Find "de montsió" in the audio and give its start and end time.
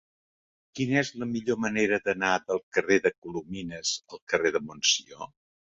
4.59-5.33